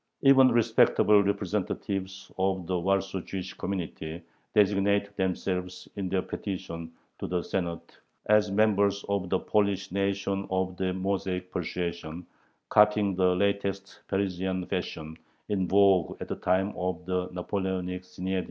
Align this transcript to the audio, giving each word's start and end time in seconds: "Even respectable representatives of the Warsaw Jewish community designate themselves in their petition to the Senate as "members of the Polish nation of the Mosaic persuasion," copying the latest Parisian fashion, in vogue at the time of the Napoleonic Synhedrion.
"Even 0.31 0.51
respectable 0.51 1.21
representatives 1.21 2.31
of 2.39 2.65
the 2.65 2.79
Warsaw 2.79 3.19
Jewish 3.21 3.53
community 3.53 4.23
designate 4.55 5.15
themselves 5.15 5.87
in 5.95 6.09
their 6.09 6.23
petition 6.23 6.91
to 7.19 7.27
the 7.27 7.43
Senate 7.43 7.99
as 8.25 8.49
"members 8.49 9.05
of 9.09 9.29
the 9.29 9.37
Polish 9.37 9.91
nation 9.91 10.47
of 10.49 10.75
the 10.77 10.91
Mosaic 10.91 11.51
persuasion," 11.51 12.25
copying 12.69 13.13
the 13.13 13.35
latest 13.35 13.99
Parisian 14.07 14.65
fashion, 14.65 15.15
in 15.49 15.67
vogue 15.67 16.17
at 16.19 16.29
the 16.29 16.35
time 16.35 16.73
of 16.75 17.05
the 17.05 17.29
Napoleonic 17.31 18.01
Synhedrion. 18.01 18.39